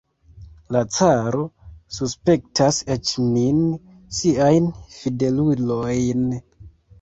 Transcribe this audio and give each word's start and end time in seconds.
La 0.75 0.79
caro 0.93 1.41
suspektas 1.97 2.79
eĉ 2.95 3.11
nin, 3.35 3.61
siajn 4.21 4.71
fidelulojn! 4.97 6.27